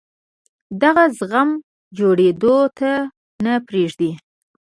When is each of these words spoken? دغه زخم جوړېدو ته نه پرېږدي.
دغه 0.81 1.03
زخم 1.19 1.49
جوړېدو 1.97 2.57
ته 2.77 2.91
نه 3.43 3.53
پرېږدي. 3.67 4.11